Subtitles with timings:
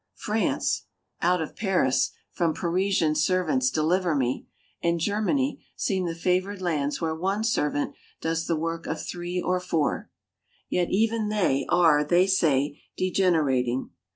[0.15, 0.87] France
[1.21, 4.47] (out of Paris, from Parisian servants deliver me!)
[4.81, 9.59] and Germany seem the favored lands where one servant does the work of three or
[9.59, 10.09] four.
[10.67, 13.91] Yet even they, are, they say, degenerating.